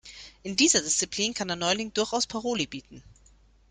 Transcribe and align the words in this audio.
In 0.41 0.55
dieser 0.55 0.81
Disziplin 0.81 1.35
kann 1.35 1.47
der 1.49 1.57
Neuling 1.57 1.93
durchaus 1.93 2.25
Paroli 2.25 2.65
bieten. 2.65 3.03